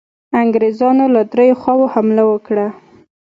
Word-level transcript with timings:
انګرېزانو 0.41 1.05
له 1.15 1.21
دریو 1.31 1.59
خواوو 1.61 1.91
حمله 1.93 2.23
وکړه. 2.27 2.67